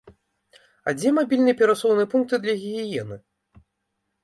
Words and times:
А 0.89 0.93
дзе 0.99 1.09
мабільныя 1.17 1.59
перасоўныя 1.61 2.09
пункты 2.15 2.35
для 2.47 2.55
гігіены? 2.65 3.21